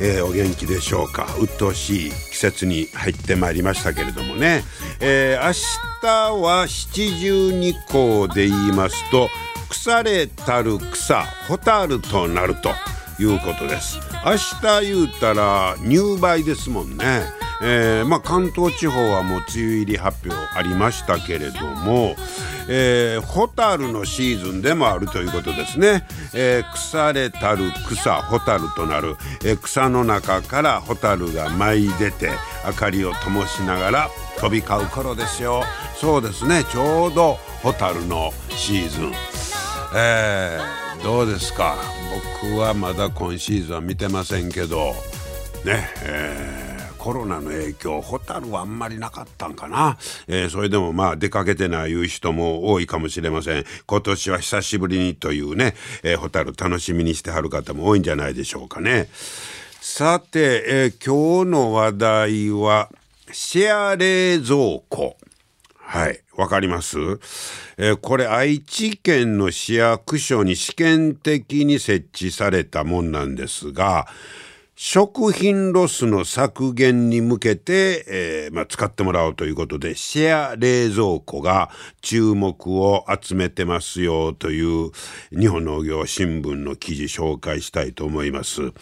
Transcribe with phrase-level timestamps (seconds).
[0.00, 1.26] えー、お元気でしょうか。
[1.38, 4.64] 鬱陶しい季節に入ってまいりましたけれどもね、
[5.00, 5.52] えー、明
[6.00, 9.28] 日は七十二候で言いますと
[9.68, 12.70] 腐れたる草蛍となると
[13.22, 13.98] いうことです。
[14.24, 17.39] 明日言うたら入梅ですもんね。
[17.62, 22.16] えー、まあ、関東地方はもう梅雨入り発表ありましたけれども、
[22.68, 32.30] えー、ホタルのシーズンでもあるということですね、えー、腐れたる草ホタルとなる、え、草の中からホタルが舞い出て
[32.66, 35.62] 明かりを灯しながら飛び交う頃ですよ。
[36.00, 36.64] そうですね。
[36.64, 39.12] ちょうどホタルのシーズン。
[39.94, 41.76] えー、どうですか？
[42.42, 44.94] 僕はまだ今シーズンは見てませんけど。
[45.66, 46.69] ねえー。
[47.00, 49.96] コロナの影響ホタルはあんまりなかったんかな、
[50.28, 53.64] えー、それでもまあ出かけてないいう人も多いかもしれません。
[53.86, 59.08] 今年は久しぶりにというね、えー、ホタル楽しみにしてはる方も多いんじゃないでしょうかね。
[59.80, 62.90] さて、えー、今日の話題は
[63.32, 65.16] シェア冷蔵庫。
[65.78, 66.20] はい。
[66.36, 66.98] わかります？
[67.76, 74.06] えー、これ愛知県の市役所に試験的に設置されたもんなんですが、
[74.82, 81.68] 食品ロスの削減に向けて、えー、まあ、使ってもらおうということでシェア冷蔵庫が
[82.00, 84.90] 注目を集めてますよという
[85.38, 88.72] 日本農業新聞の記事紹介したいと思います。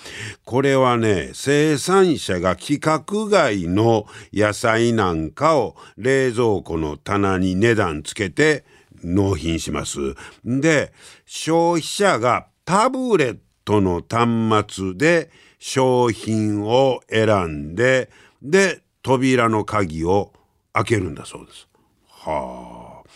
[0.45, 8.64] これはね生産者が規格外の野菜なんかを冷蔵庫の棚に値段つけて
[9.03, 9.98] 納品します。
[10.45, 10.92] で
[11.27, 18.11] 消費者がタブレットの端末で商品を選んで
[18.42, 20.33] で扉の鍵を
[20.73, 21.69] 開けるんだそうです。
[22.07, 23.08] はあ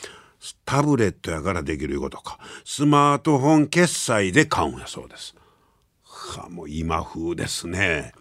[0.65, 5.35] タブレットやからできるいうことかスマートフォン決済で買うんやそうです。
[6.05, 8.13] はあもう今風ですね。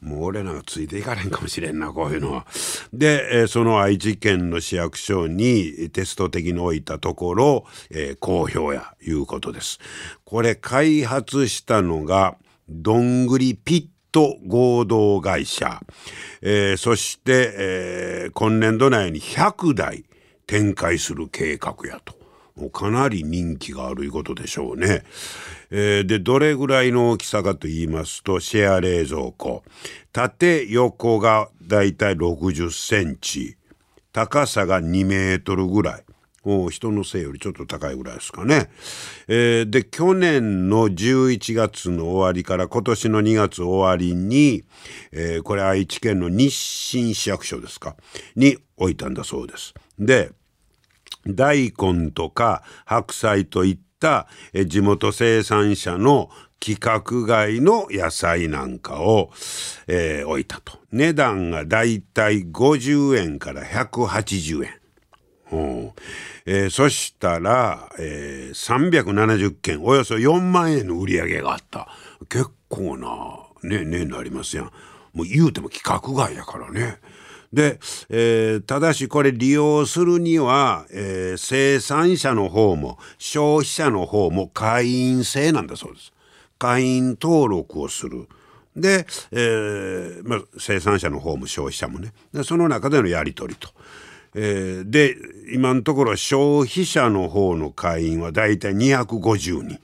[0.00, 2.46] もう俺なんかついていかれんかもしれんなこういうのは。
[2.92, 9.78] で、えー、その愛知県の市役所にテスト的に置いたところ、えー、好評やいうことです。
[10.24, 12.36] これ開発したのが
[12.70, 15.80] どんぐりピット合同会社、
[16.40, 20.04] えー、そして、えー、今年度内に100台
[20.46, 22.20] 展開する計画やと。
[22.72, 25.02] かなり人気があるいうことでしょうね。
[25.70, 29.62] えー、でどれぐらいの大きさかと言いますとシェア冷蔵庫
[30.12, 33.56] 縦横がだいたい60センチ
[34.12, 36.04] 高さが2メートルぐらい
[36.42, 38.70] 人の背よりちょっと高いぐらいですかね。
[39.28, 44.64] えー、で去年の11月の終わりから今年の2月終わりに、
[45.12, 46.48] えー、これ愛知県の日
[46.90, 47.96] 清市役所ですか？
[48.36, 49.74] に置いたんだそうです。
[49.98, 50.32] で
[51.26, 54.26] 大根とか白菜といった、
[54.66, 56.30] 地元生産者の
[56.62, 59.30] 規格外の野菜なんかを、
[59.86, 60.78] えー、置いたと。
[60.92, 64.79] 値段がだいたい50円から180円。
[65.52, 65.92] うん
[66.46, 71.88] えー、そしたら、えー、370件およそ4万円の売り上げがあった
[72.28, 74.72] 結構なねねになりますやん
[75.12, 76.98] もう言うても規格外やからね。
[77.52, 77.80] で、
[78.10, 86.12] えー、ただしこれ利用するには、えー、生産者の方も消費者の方も会員制なんだそうです。
[86.58, 88.28] 会員登録をする。
[88.76, 93.70] で、えまあ、生産者の方も消費者もねでその中でのやり取りと。
[94.34, 95.16] えー、で
[95.52, 99.80] 今のところ消費者の方の会員はだいたい250人、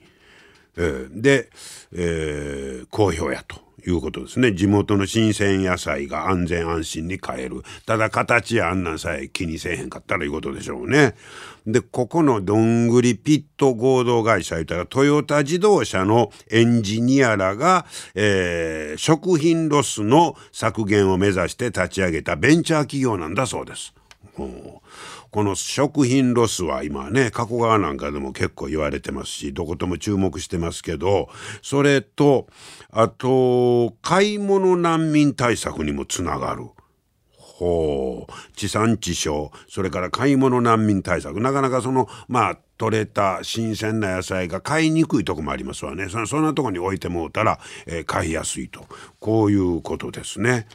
[0.77, 1.49] えー、で、
[1.93, 11.15] えー、好評やということですね地元の新鮮野菜が安全安心に買えるただ形やあんなんさえ気にせえへんかったらいうことでしょうね。
[11.65, 17.85] でここのどんぐりピット合同会社言ったらトヨタ自動車のエンジニアらが、
[18.15, 23.96] えー、食品ロスの削減を目指して立ち上げたベンチャー企業なんだそうです。
[24.37, 24.73] うん
[25.29, 31.29] この食品ロスは今ね加古川なんかでも結構言われてますしどことも注目してますけど
[31.61, 32.47] それと
[32.89, 36.69] あと買い物難民対策にもつながる。
[37.57, 38.31] ほう。
[38.55, 39.49] 地産地消。
[39.67, 41.41] それから買い物難民対策。
[41.41, 46.07] なかなかそのまあ取れた新鮮な野菜が買いにくいとこもありますわね。
[46.09, 48.85] そんなとこに置いてもうたら、えー、買いやすいと。
[49.19, 50.67] こういうことですね。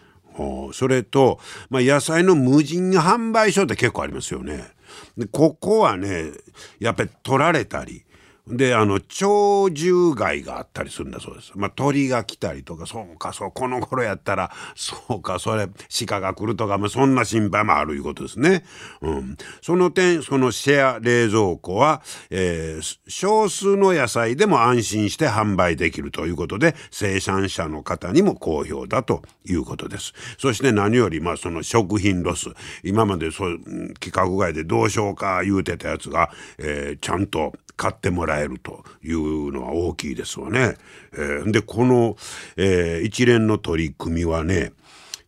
[0.73, 1.39] それと、
[1.71, 4.71] まあ、野菜の無人販売所って結構ありますよね。
[5.17, 6.33] でここはね
[6.79, 8.05] やっぱり取られたり
[8.49, 11.53] であの鳥獣害があったりするんだそうです。
[11.55, 15.69] まあ、鳥が来たりとかそうかそうこの頃やったらそうかそれ
[16.07, 18.65] 鹿が来るとか、まあ、そんな心配もあるいうことですね。
[19.01, 30.15] うん、その点そのシェア冷蔵庫は、えー、少数の野菜でも安心して販売できるということで生産者の方にも好評だということです。
[30.37, 32.49] そして何よりまあその食品ロス
[32.83, 33.59] 今までそう
[34.01, 40.77] 規格外でどうしようか言うてたやつが、えー、ちゃんと買ってもらえるというのは大きいですわね。
[41.13, 42.17] えー、でこの、
[42.57, 44.73] えー、一連の取り組みはね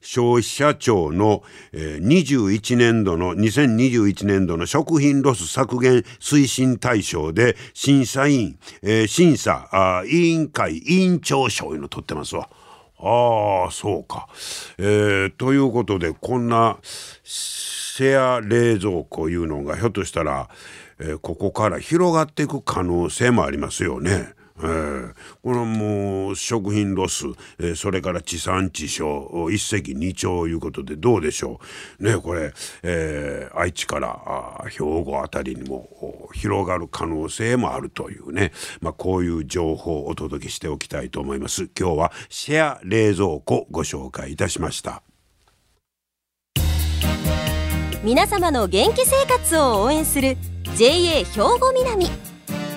[0.05, 1.43] 消費者庁の、
[1.73, 12.49] えー、21年度の2021年度の食品ロス削減推進対象で審査員、えー、審査あ委員会委員長賞いうの取ってますわ。
[13.05, 14.29] ああそうか。
[14.79, 16.79] えー、ということでこんな
[17.23, 20.49] シェア冷蔵庫いうのがひょっとしたら
[20.99, 24.35] えー、ここから広がっていく可能性もありますよね。
[24.59, 27.27] えー、このもう食品ロス、
[27.59, 31.61] えー、それから地産地消一石二鳥いうことでどうでしょ
[31.99, 32.05] う。
[32.05, 32.53] ねこれ、
[32.83, 41.69] えー、愛知から兵庫あたりにも広がる可能性もあるというね、まあ、こういう情報をお届けしておきたいと思います。
[41.79, 45.03] 今日はシェア冷蔵庫ご紹介いたしました。
[48.05, 50.37] 皆様の元気生活を応援する
[50.77, 52.33] JA 兵庫南。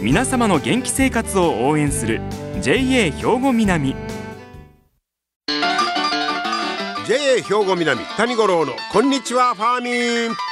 [0.00, 2.20] 皆様の元気生活を応援する
[2.62, 3.96] JA 兵庫南。
[7.08, 9.90] JA 兵庫南谷五郎のこんにちはファーミ
[10.32, 10.47] ン。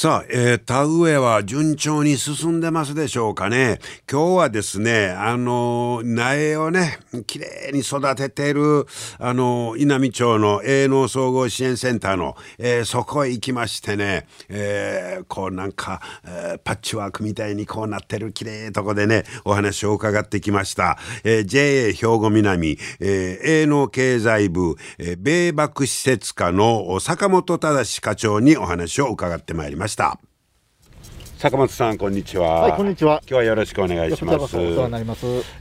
[0.00, 3.80] さあ、えー、田植えは順調に進んでますでしょうかね。
[4.08, 8.86] 今日はですね、あの、苗をね、きれいに育てている、
[9.18, 20.96] あの、稲美町の営農総合支援センターの、えー、そこへ行きましてね、えー、こうなんか、えー、パッチワークみたいにこうなってるきれいとこでね、お話を伺ってきました。
[21.24, 29.87] えー、JA 兵庫南、えー、営農経済部、えー、米幕施設課の坂本忠課長にお話を伺ってまいりました。
[29.88, 30.20] ました。
[31.38, 32.62] 坂本さんこんにちは。
[32.62, 33.22] はいこんにちは。
[33.22, 34.56] 今日はよろしくお願いします。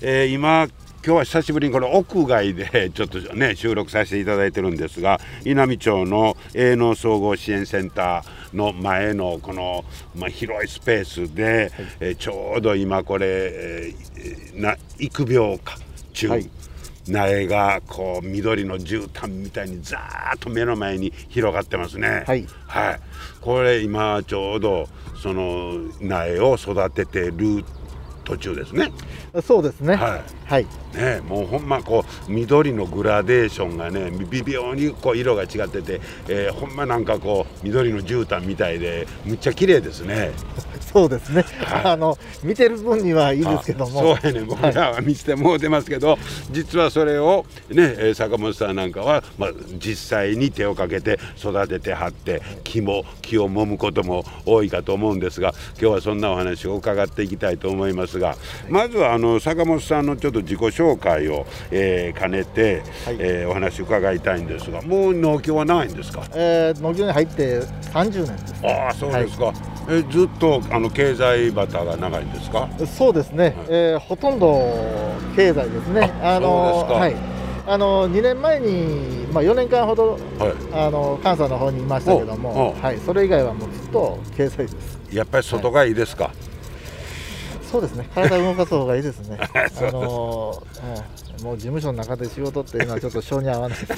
[0.02, 0.68] えー、今
[1.06, 9.86] 今日は久しぶりにこの屋外で ちょっとね収録させていただいてるんですが稲美町の営農総合支援センターの前のこの、
[10.16, 11.72] まあ、広いスペースで、はい、
[12.02, 15.78] えー、ちょうど今これ、えー、な育苗か
[16.12, 16.50] 中、はい
[17.12, 22.24] 苗がこう緑の絨毯みたいにザーッと目の前に広がってますね。
[22.28, 23.00] はい、はい、
[23.42, 24.88] これ今ちょうど
[25.22, 27.64] その苗を育ててる
[28.28, 28.92] 途中ですね。
[29.42, 29.96] そうですね。
[29.96, 30.22] はい。
[30.46, 30.68] はい。
[30.94, 40.32] ね、もうほんまこう緑のグラデーションがね、微妙にこう色が違ってて、えー、ほんまなんかこう緑の絨毯みたいで、むっちゃ綺麗ですね。
[40.92, 44.00] そうですね、はい、あの見てる分にはいいですけども。
[44.00, 46.20] そうやね僕らは見せてもうてますけど、はい、
[46.52, 58.36] 実はそれをね坂本さんなんかは、まあ、実際に手をかけて育ててはって木も木を揉むことも多いかと思うんですが今日はそんなお話を伺っていきたいと思いますが、
[58.70, 67.62] まずはあの坂本さんのちょっと自己紹介を、えー、兼ねて、はい、えー、お話伺いたいんですがもう農協はないんですか、えー、農協に入って
[67.94, 69.56] 30年でああそうですか、はい、
[69.90, 72.68] えずっとあの経済バターが長いんですか？
[72.86, 74.62] そうですね、はい、えー、ほとんど
[75.36, 76.12] 経済ですね。
[76.22, 77.16] あのはい。
[77.70, 85.00] あの2年前に、まあ、4年間ほど、はい、あの関西の方にいましたけども、はい、それ以外はもうずっと経済です。
[85.12, 86.34] やっぱり外がいいですか、はい。
[87.70, 89.38] そうですね、体を動かす方がいいですね。
[89.52, 93.94] あのー、もう事務所の中で仕事っていうのはちょっと性に合わないです。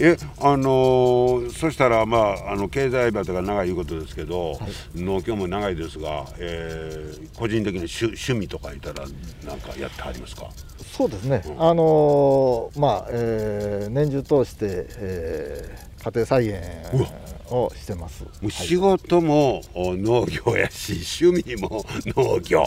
[0.00, 4.58] えあのー、そしたら、まあ、あの経済バテが長いいうことですけど、は
[4.94, 9.06] い、農協も長いですが、えー、個人的に趣趣味とかいたら
[9.46, 10.50] なんかやってはりますか？
[10.78, 16.62] そうですね、うん、あのー、まあ、えー、年中通して、えー、家庭菜園
[17.50, 18.24] をしてます。
[18.50, 22.64] 仕事も農業やし、趣味も農業。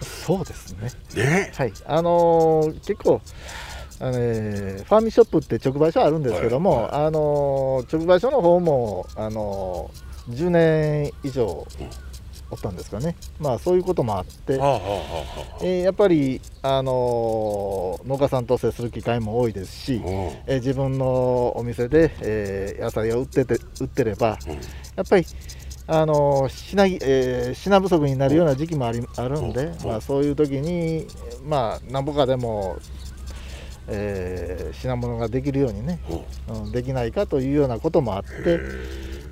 [0.00, 0.90] そうですね。
[1.14, 1.52] ね。
[1.54, 1.72] はい。
[1.86, 3.20] あのー、結構
[3.98, 9.90] あのファーミショップって直売所あるんですけども、はいはい、あの直売所の方もあの
[10.28, 11.66] 10年以上
[12.50, 24.38] おったんですかね、まあ、そういうこともあって、はあはあ、えー、やっぱり、あのー、農家さんと接する機会も多いですし、えー、自分のお店で、えー、野菜を売ってて売ってれば、
[24.94, 25.26] やっぱり、
[25.88, 31.06] あの品えー、品不足になるような時期もありあるんで、まあ、そういう時に、
[31.44, 32.76] まあ、なんぼかでも、
[33.88, 36.00] えー、品物ができるようにね、
[36.48, 36.68] う。
[36.68, 38.60] ん、できないかというようなこともあって。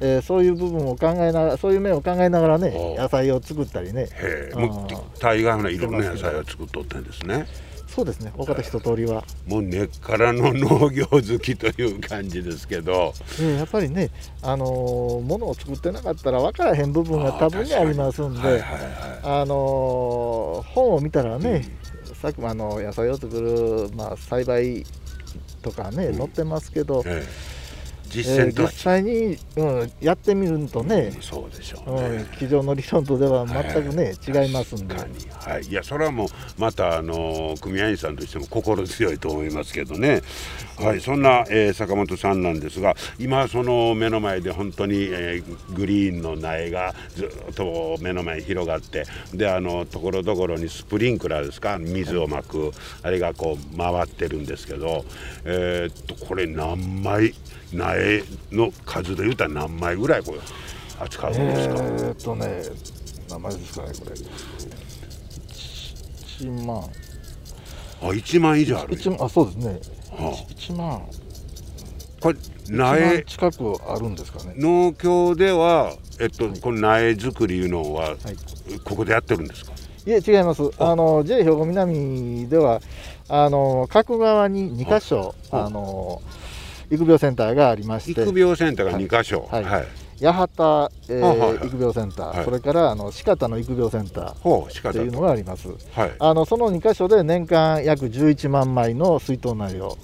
[0.01, 4.09] えー、そういう部分を考えながらそういう面を考えながらね野菜を作ったりね。
[4.53, 7.47] もう大概のいろんな野菜を作っとってんですね。
[7.95, 8.33] そうですね。
[8.37, 9.23] 他と一通りは。
[9.47, 14.11] もう根っからの農業好きという感じですけど、えー、やっぱりね
[14.43, 17.73] あのー、ものを作ってなかったら分からへん部分が多分に。
[17.73, 18.65] ありますんで
[19.23, 21.84] あのー、本を見たらね、うん、
[22.25, 24.87] さっきもあの野菜を作る、まあ、栽培
[25.61, 27.54] とかね、うん、載ってますけど、えー
[28.23, 36.29] 実践と、えー、実際に、うん、やってみるとね、そうでしょうね、うん、机上の理論とでは全くね、はい、違いますんで、はい、いやそれはもう
[36.59, 40.23] またあの組合員さんとしても心強いと思いますけどね、
[40.79, 51.79] はい、そんな、えー、坂本さんなんですが今その目の前で本当に、えー、グリーンの苗がずっと目の前に広がってであのところどころにスプリンクラーですか？
[51.79, 55.05] 水をまく、あれがこう回ってるんですけど、
[55.45, 57.35] えー、っとこれ何枚
[57.73, 57.99] 苗
[58.53, 60.39] の数でいうたら何枚ぐらいこれ
[61.01, 61.75] 扱うんですか？
[61.75, 62.63] えー、っとね
[63.31, 64.13] 何枚ですかねこれ。
[66.47, 66.79] 1万。
[68.03, 69.81] あ1万以上あるあそうですね、
[70.11, 71.03] はあ、1万。
[72.21, 73.23] これ苗。
[73.25, 74.55] 近くあるんですかね。
[74.57, 78.17] 農協ではえっと、はい、この苗作りいうのは、はい、
[78.85, 79.73] ここでやってるんですか？
[80.07, 80.63] いえ違います。
[80.79, 80.95] あ。
[80.95, 82.81] の J 兵庫南では
[83.29, 86.21] あの各側に2箇所あの
[86.91, 88.23] 育苗センターがありまして。
[88.23, 89.87] 育苗センターが2箇所、はい、はい。
[90.23, 94.93] 八幡、えー、育苗センター、はい、それからあの四方の育苗センター。
[94.93, 99.99] というのがあります、はい、あのその2箇所で年間約11万枚の水筒苗を。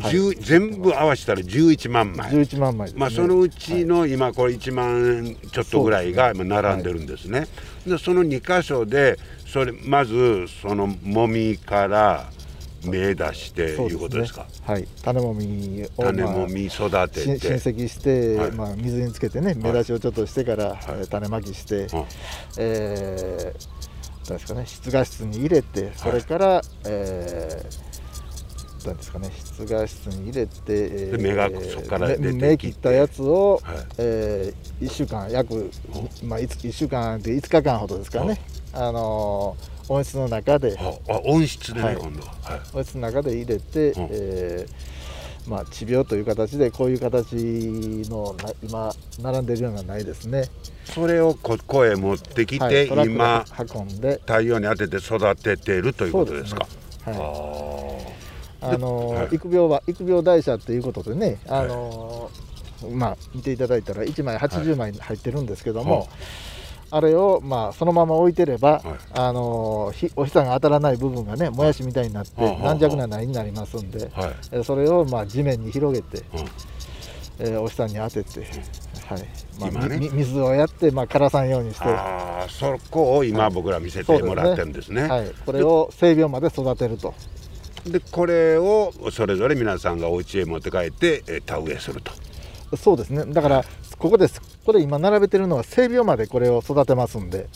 [0.00, 2.32] はい、全部合わせたら11万枚。
[2.32, 7.46] 11万枚、ね、まあ、そのうちの今これ1万ちょっとぐらいが今並んでるんですね。
[7.86, 9.16] でその2箇所で
[9.46, 12.28] それまずそのもみから
[12.86, 14.88] 芽出していうことですか、ね、はい。
[15.02, 17.38] 種もみを、種もみ育てて。
[17.38, 22.06] 親戚して、はい、まあ、水につけてね芽出しをちょっとしてから、はい、種まきして、はい、
[22.58, 27.93] えー、ですかね室画室に入れてそれから、はい、えー、
[28.86, 29.30] なんですかね。
[29.34, 35.70] 室画室に入れて、えー、芽がそこから出て芽切ったやつを、はい、えー、1週間約、
[36.24, 38.40] まあ、1, 週間で5日間ほどですからね、
[38.72, 47.34] あのー温室の中で、あ温室でね、はい、今度は、はい、温室の中で入れて、うん、えー、まあ、治療という形でこういう形
[48.08, 50.48] の今並んでるようなないですね。
[50.84, 54.20] それをここへ持ってきて、はい、今運んで。
[54.20, 56.66] 太陽に当てて育ててるということですか。
[57.04, 58.23] すね、はい
[58.64, 62.30] あの、はい、育苗は育苗台車っていうことでね、あの
[62.92, 66.08] まあ見ていただいたら1枚80枚入ってるんですけども、
[66.90, 68.82] あれをまあそのまま置いてれば、はい、
[69.14, 76.24] あのひお日さんが当たらない部分がねもやしみたいになって軟弱な苗になりますんで、はい、えそれをまあ地面に広げて、
[77.38, 78.46] えー、お日さんに当てて。
[79.04, 79.26] はい。
[79.60, 81.84] まあ、ね、水をやって、まあ、枯らさんようにして。
[81.86, 85.02] あそこを今、僕ら見せてもらってるんですね。
[85.02, 87.14] ね、はい、これを性病まで育てると
[87.86, 92.12] でこれをそれぞれ皆さんがお家へ持って帰って田植えすると。
[92.76, 93.24] そうですね。
[93.26, 93.64] だから
[93.98, 97.46] ここですこれ今並べてるのは性病までこれを育てますんで、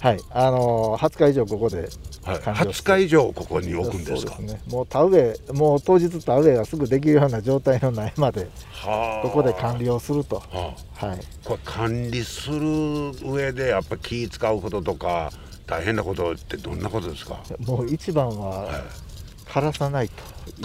[0.00, 0.18] はい。
[0.30, 1.88] あのー、20日以上ここで
[2.24, 4.38] はい、20日以上ここに置くんですか？
[4.38, 8.48] ね、もう田植えもう当日田植えがすぐできるような状態のないまで
[9.22, 15.32] ここで管理をすると、はあ、はい、これ管理する上でやっぱ気使うこととか
[15.66, 17.42] 大変なことってどんなことですか？
[17.66, 18.82] もう一番は、はい
[19.52, 20.14] 枯らさないと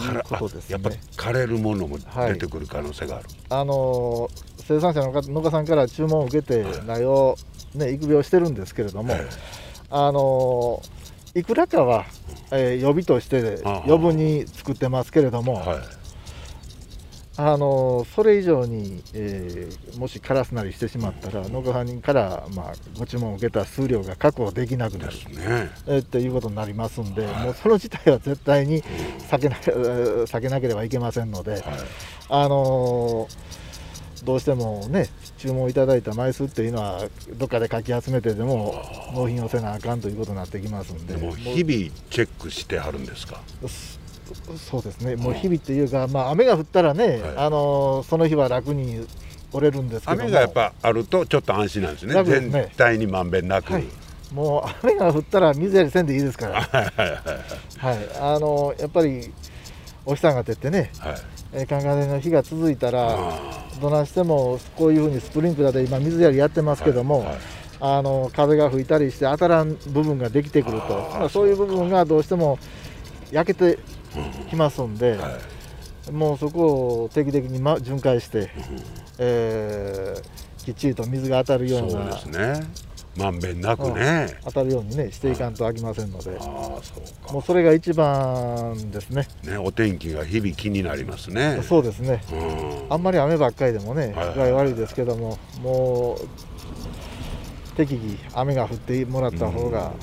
[0.01, 4.29] いうことです、ね、やっぱり枯れるものも出てくる可能性がある、はい、あの
[4.59, 7.35] 生産者の農家さんから注文を受けて苗を、
[7.75, 9.25] ね、育苗してるんですけれども、はい、
[9.89, 10.81] あの
[11.35, 12.05] いくらかは、
[12.51, 15.96] えー、予備として余分に作ってますけれども、はい
[17.39, 25.69] あのそれ以上に、えー、もしカラスなりしてしまったら農家さんから、まあ、ご注文を受けた数量が確保できなくなる、ね。
[25.85, 28.81] えー、っていうことになりますんで、はい、もうその事態は絶対に
[29.29, 29.55] 避けな
[30.25, 31.63] 避けなければいけませんので、はい、
[32.29, 33.27] あの
[34.23, 37.03] どうしてもね注文いただいた枚数っていうのは
[37.35, 41.13] どっかでかき集めてでも納品をせなあかんということになってきますんで。
[41.15, 43.39] でも日々チェックしてはるんですか？
[44.57, 45.15] そうですね。
[45.15, 49.05] もう日々っていうか、まあ、雨が降ったらね、はい、あのその日は楽に
[49.53, 53.85] 折れるんですけど雨がやっぱあるとちょっと安心なんですね、ね、全体にまんべんなく、はい、
[54.33, 56.61] もう雨が降ったら水やりせんでいいですから。
[56.61, 57.97] はい。
[58.19, 59.31] あのやっぱり
[60.05, 61.15] お日さんが照ってね、はい。
[61.53, 63.17] えー、カンカンの日が続いたら
[63.81, 67.27] どないしてもこういうふうにスプリンクラーで今水やりやってますけども、はい。
[67.27, 67.37] はい、
[67.79, 71.29] あの風が吹いたりして当たらん部分ができてくると。
[71.29, 72.59] そういう部分がどうしても
[73.31, 73.79] 焼けて
[74.49, 75.39] きますんで、は
[76.09, 78.49] い、もうそこを定期的に、ま、巡回して、うん、
[79.19, 82.87] えー、きっちりと水が当たるようなそうですね。
[83.17, 86.43] まんべんなくね、当たるようにねしていかんとあきませんので、あ
[86.83, 87.33] そうか。
[87.33, 89.27] もうそれが一番ですね。
[89.43, 91.59] ねお天気が日々気になりますね。
[91.63, 99.93] そうですね、うん、あんまり雨ばっかりでもね具合悪いですけども、もう適宜雨が降ってもらった方が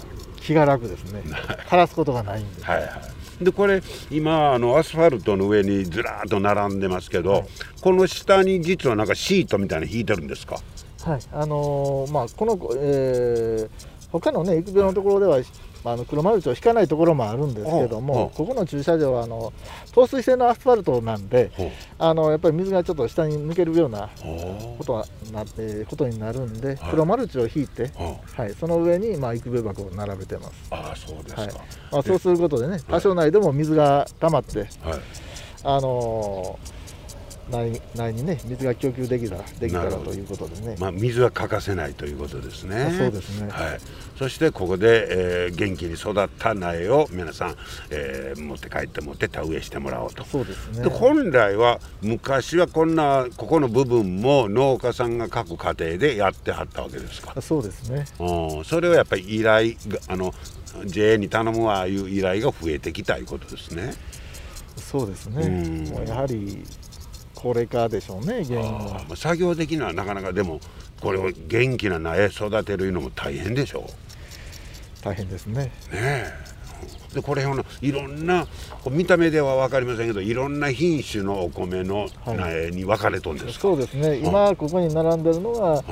[0.41, 1.23] 気が楽ですね、
[1.69, 2.65] 枯らすことがないんで。
[2.65, 7.45] はいはいでこれ今あのアスファルトの上にずらっと並んでますけど、はい、
[7.81, 10.57] この下に実はなんかシートみたいなの引いてるんですか？
[11.03, 11.21] はい。
[11.33, 13.71] あのー、まあ、この、えー、
[14.11, 15.39] 他のね育苗のところでは、
[15.85, 19.53] まあ、あの黒マルチを引かないところもあるんですけども、ここの駐車場はあの
[19.93, 21.51] 透水性のアスファルトなんで、
[21.99, 24.09] あのやっぱり水がちょっと下に抜けるような
[24.79, 27.91] ことはな、えー、ことになるんで、黒マルチを引いて、
[28.37, 30.55] はい、その上に、まあ、育苗箱を並べてます。
[30.71, 31.51] あそうですか、はい。
[31.93, 34.69] まあ、そうすることでね、多少内でも水が溜まって、はい、
[35.65, 36.74] あのー
[37.51, 42.95] 内内にね水が供給できたらできたらということでね、まあ、水は欠かせないということですね。
[42.97, 43.81] そうですね、はい、
[44.19, 47.57] そしてここで、えー、元気に育った苗を皆さん、
[47.91, 50.25] えー、持って帰って持って田植えしてもらおうと。
[50.25, 50.85] そうですね。
[50.85, 57.41] で本来は昔はこんなここの部分も農家さんが各家庭でやってはったわけですか。
[57.41, 58.07] そうですね。
[58.19, 58.65] うん。
[58.65, 59.75] それはやっぱり依頼
[60.09, 60.33] あの
[60.87, 63.93] JA に頼むわいう依頼が増えてきたいうことですね。
[64.77, 65.49] そうですね、
[65.91, 66.65] もうやはり
[67.45, 69.05] 高齢化でしょうね原因は。
[69.17, 70.61] 作業的にはなかなかでも
[71.03, 75.05] これを元気な苗育てるのも大変でしょう。
[75.05, 75.71] 大変ですね。
[75.93, 76.25] ね
[77.13, 77.45] でこれ
[77.83, 78.47] いろんな
[78.91, 84.17] 見た目では分かりませんけどいろんな品種のお米の苗に分かれとんですか、はい、そうですね。
[84.17, 85.85] 今ここに並んでるのは、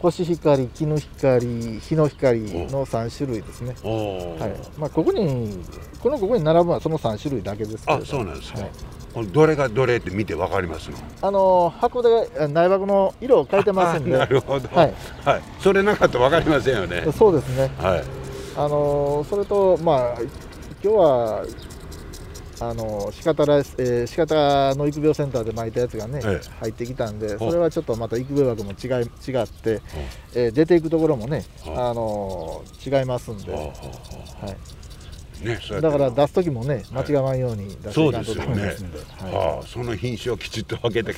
[0.00, 3.74] コシヒカリ、キヌヒカリ、ヒノヒカリの3種類ですね。
[3.82, 4.80] はい。
[4.80, 5.58] まあ、ここに、
[6.00, 8.70] このここに並ぶのはその3種類だけですけどあそうなんですか、はい、
[9.12, 10.96] これどれがどれって見てわかりますの？
[11.20, 17.04] あの箱で内箱の色を変えてますんでなるほど、はい、はい、それなかったらわかりませんよね。
[17.12, 17.70] そうですね。
[17.76, 18.04] はい。
[18.56, 20.14] あのそれとまあ
[20.82, 21.44] 今日は
[22.60, 28.88] あの仕方ら、えー、仕方の育苗センターで巻いたやつがね、ええ、入ってきたんでそれはちょっとまた育苗枠も違い
[29.28, 29.80] 違って、
[30.34, 34.79] えー、出ていくところもねあの違いますんで、はい
[35.40, 41.14] ね、だから出す時もね間違わんように出していかんとダメですんで、はあ、その品種をきちっと分けて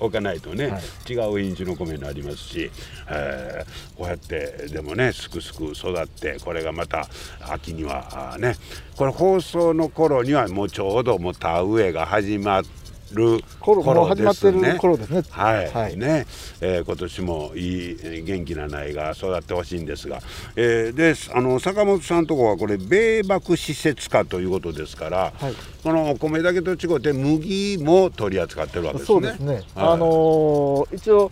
[0.00, 2.70] おかないとね、はい、違う品種の米になりますし、
[3.08, 7.06] えー、こうやってでもねすくすく育ってこれがまた
[7.48, 8.56] 秋にはね
[8.96, 12.83] これ放送の頃にはもうちょうどもう田植えが始まって
[13.14, 13.82] る頃
[14.14, 14.74] ですね。
[14.78, 15.22] 頃ですね。
[15.30, 16.26] はい、はい、ね、
[16.60, 20.20] えー、今年もいい元気な苗が育ってほしいんですが、
[20.56, 29.14] えー、であの坂本さんとこはこれ米麦施設化ということですから、はい、このお米だけと違って麦も取り扱ってるわけですね。
[29.14, 29.54] そうですね。
[29.54, 31.30] はい、あのー、一応。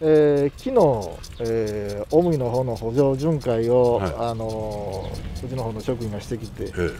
[0.00, 6.90] えー、昨日、えー、大麦の方の補助巡回を、はい、あのー、うちの方の職員がしてきて、え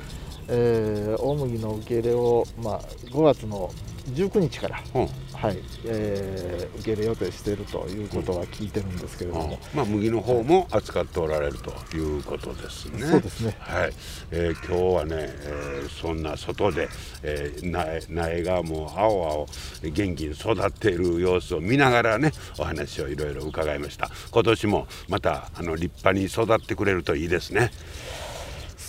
[0.49, 3.71] ー、大麦の受け入れを、まあ、5月の
[4.11, 13.03] 19日から、うん、はいえー、受け入れ予定しているということは聞いてるんですけれども、うん、まあ、麦の方も扱っておられるということですね。
[13.03, 13.93] そうですね、はい。
[14.31, 16.89] えー、今日はね、えー、そんな外で、
[17.23, 24.11] えー、苗苗がもう青々元気に育っている様子を見ながらねお話をいろいろ伺いました。
[24.31, 27.71] 今年もまたあの立派に育ってくれるといいですね。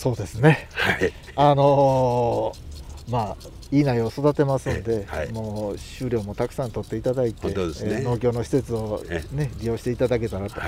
[0.06, 3.38] そうですね、はい、あのー、まあ
[3.72, 7.54] いい苗を育てますので、はい、もう収量もたくさん取っていただいて、ね。
[7.56, 10.62] えー、農協の施設を、ね、利用していただけたらと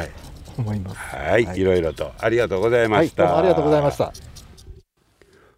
[0.58, 0.98] 思います。
[0.98, 3.38] はい、はい、いろいろとありがとうございました。
[3.38, 4.12] ありがとうございました。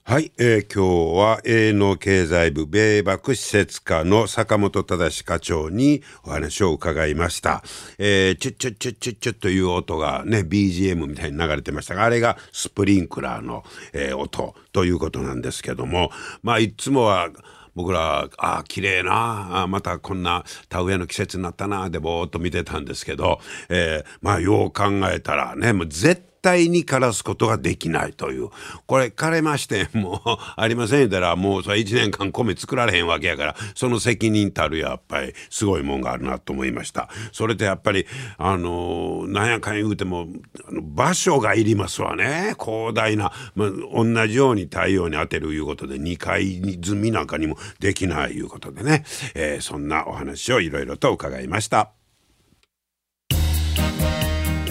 [0.10, 7.62] はい、えー、今日は営農経済部米幕施設課の坂本忠課長にお話を伺いました。
[8.00, 16.10] えー、チュッチュッチュッチュッチュッという音がね、BGM みたいに流れてましたが、あれがスプリンクラーの、えー、音ということなんですけども、
[16.42, 17.30] まあいつもは
[17.76, 28.50] 僕らああ綺麗なあまたこんな田植えの季節になったなでぼーっと見てたんですけど、えー、まあよう考えたらねもう絶対対に枯らすことができないという。
[28.86, 33.56] これ枯れましてもうありませんたらもうそれ1年間米作られへんわけやから。
[33.76, 37.10] その責任たるやっぱりすごいもんがあるなと思いました。
[37.32, 38.06] それとやっぱり
[38.38, 40.28] あのなんやかん言うても
[40.72, 42.56] 場所がいりますわね。
[42.60, 49.04] 広大な、まあ、同じように太陽に当てるいうことで2階積みなんかにもできないいうことでね、
[49.36, 51.99] えー、そんなお話をいろいろと伺いました。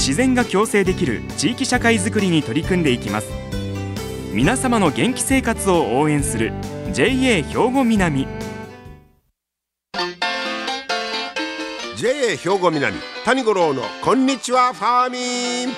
[0.00, 3.28] 自然が共生できる地域社会づくりに取り組んでいきます。
[4.32, 6.54] 皆様の元気生活を応援する
[6.94, 8.26] JA 兵庫南。
[11.98, 15.74] JA 兵庫南谷五郎のこんにちはファーミン。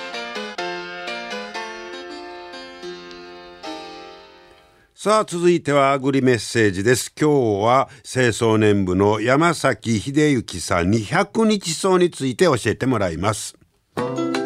[4.95, 7.13] さあ続いてはアグリメッセージです。
[7.19, 13.57] 今日は清掃年部の山崎秀幸さんに100日草について教えてもらいます。
[13.95, 14.42] Thank you.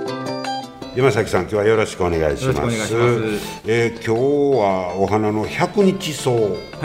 [0.98, 2.60] 山崎さん今日はよろしくお願いします。
[2.60, 2.92] ます
[3.68, 6.32] えー、今日はお花の百日草。
[6.32, 6.38] は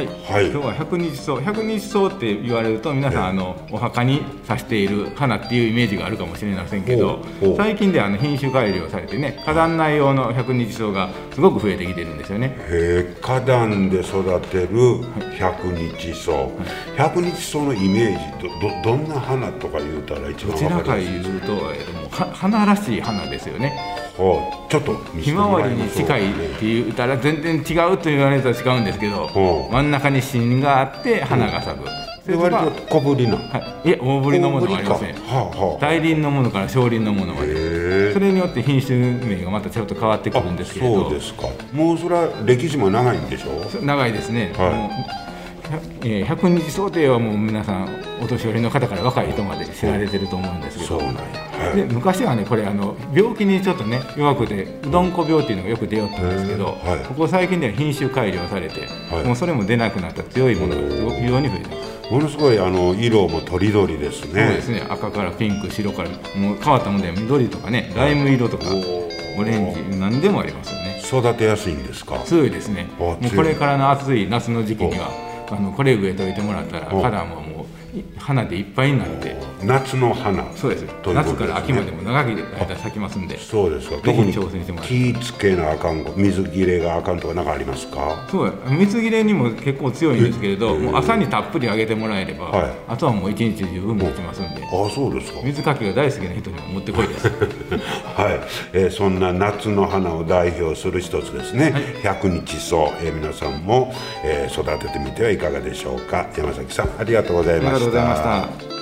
[0.02, 0.06] い。
[0.30, 1.40] はい、今日は百日草。
[1.40, 7.24] 百日草って言われると皆さんあのお墓に挿している花っていうイメージがあるかもしれませんけど、
[7.56, 12.54] 最近であの品種改良されてね花壇内用の百日草がすごく増えてきてるんですよね。
[12.68, 14.68] へえ、花壇で育てる
[15.38, 16.32] 百日草。
[16.98, 18.48] 百、はい、日草のイメージ
[18.82, 24.01] どどどんな花とか言うたら一番どちらか言うと、えー、もう花らしい花ですよね。
[24.18, 31.86] はあ、ちょっとひまわりに近いって言ったら全然違うと言われると違うんですけど、はあ、真ん中に芯があって花が咲く、
[32.26, 38.12] で割と小ぶりな、はい、いや大ぶりのものもありますね、はあはあ、大輪のものから小輪のものまで。
[38.12, 41.04] それによって品種名がまたちょっと変わってくるんですけど。
[41.04, 41.48] そうですか。
[41.72, 43.80] もうそれは歴史も長いんでしょ？
[43.82, 45.31] 長いですね、はい
[46.04, 47.88] えー、100日想定はもう皆さん
[48.22, 51.04] お年寄りの方から若い人まで知られてると思うんですけど、は
[51.74, 56.74] い、で昔はねこれあの病気にちょっとね弱くてうどんこ病っていうのがよく出よったんですけど、はい、
[57.06, 58.80] ここ最近では品種改良されて、
[59.10, 60.80] はい、もうそれも出なくなった強いものが
[61.16, 64.46] 非常に増えてますものすごいあの色もとりどりですね。
[64.46, 64.82] そうですね。
[64.86, 68.66] 赤からピンク白からもう変わったもので緑とかねライム色とか
[69.38, 71.00] オレンジ何でもありますよね。
[71.02, 72.18] 育てやすいんですか？
[72.26, 72.88] 強いですね。
[72.98, 77.61] もうこれからの暑い夏の時期にはあのこれ植えといてもらったら花ももう
[78.18, 79.36] 花でいっぱいになって。
[79.62, 80.44] 夏の花。
[80.56, 80.86] そうです。
[81.06, 83.38] 夏から秋までも長き間咲きますんで。
[83.38, 88.26] そうですか特に挑戦してもら気つけなあかん水切れがあかんとか何かありますか？
[88.30, 94.62] そう水切れにも結構強いんですけれどもう朝にたっぷりあげてもらえれば、はい、あとはもう一日十分持ちますんで。
[94.64, 95.40] あそうですか。
[95.44, 97.28] 水かけが大好きな人にも持ってこいです。
[98.16, 98.40] はい、
[98.72, 103.92] えー、そんな夏の花を代表する一つですね、はい、百日草、えー、皆さんも、
[104.24, 106.26] えー、育ててみてはいかがでしょうか。
[106.36, 108.72] 山崎さんありがとうございましたとうございました。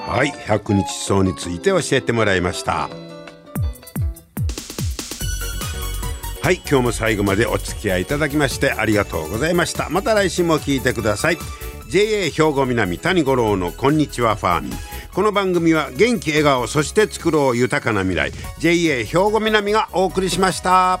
[0.00, 2.88] はい百日草について教えてもらいました。
[6.42, 9.88] はい今日も最後までお付き合いいただきましてありがとうございました。
[9.90, 11.38] また来週も聞いてください。
[11.88, 14.72] JA 兵庫南谷五郎のこんにちはファーミン
[15.12, 18.32] この番組は元気笑顔そして作ろう豊かな未来。
[18.58, 21.00] JA 兵庫南がお送りしました。